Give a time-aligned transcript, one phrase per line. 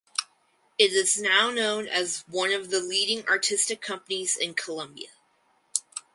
[0.79, 5.09] It is now known as one of the leading artistic companies in Colombia.